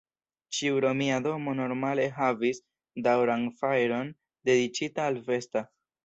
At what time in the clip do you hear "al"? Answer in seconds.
5.11-5.21